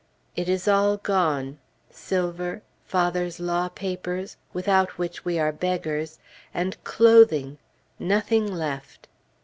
[0.35, 1.59] It is all gone,
[1.91, 6.17] silver, father's law papers, without which we are beggars,
[6.55, 7.59] and clothing!
[7.99, 9.07] Nothing left!